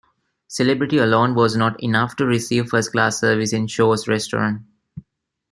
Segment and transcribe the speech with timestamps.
[0.47, 4.63] Celebrity alone was not enough to receive first-class service in Shor's restaurant.